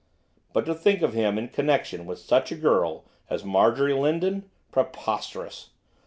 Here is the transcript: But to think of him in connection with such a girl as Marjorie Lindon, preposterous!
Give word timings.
But 0.51 0.65
to 0.65 0.73
think 0.73 1.03
of 1.03 1.13
him 1.13 1.37
in 1.37 1.49
connection 1.49 2.07
with 2.07 2.17
such 2.17 2.51
a 2.51 2.55
girl 2.55 3.05
as 3.29 3.45
Marjorie 3.45 3.93
Lindon, 3.93 4.49
preposterous! 4.71 5.69